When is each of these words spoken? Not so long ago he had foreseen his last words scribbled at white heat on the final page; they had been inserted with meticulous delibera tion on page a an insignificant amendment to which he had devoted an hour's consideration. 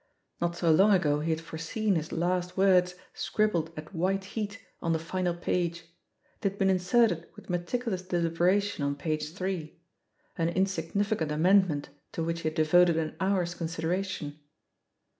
Not 0.41 0.55
so 0.55 0.71
long 0.71 0.91
ago 0.93 1.19
he 1.19 1.29
had 1.29 1.39
foreseen 1.39 1.93
his 1.93 2.11
last 2.11 2.57
words 2.57 2.95
scribbled 3.13 3.71
at 3.77 3.93
white 3.93 4.23
heat 4.23 4.57
on 4.81 4.93
the 4.93 4.97
final 4.97 5.35
page; 5.35 5.83
they 6.39 6.49
had 6.49 6.57
been 6.57 6.71
inserted 6.71 7.27
with 7.35 7.51
meticulous 7.51 8.01
delibera 8.01 8.59
tion 8.63 8.83
on 8.83 8.95
page 8.95 9.39
a 9.39 9.75
an 10.39 10.49
insignificant 10.49 11.31
amendment 11.31 11.89
to 12.13 12.23
which 12.23 12.41
he 12.41 12.49
had 12.49 12.55
devoted 12.55 12.97
an 12.97 13.15
hour's 13.19 13.53
consideration. 13.53 14.39